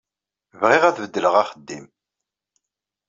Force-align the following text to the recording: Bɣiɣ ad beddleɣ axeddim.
Bɣiɣ 0.59 0.83
ad 0.85 0.97
beddleɣ 1.03 1.35
axeddim. 1.41 1.85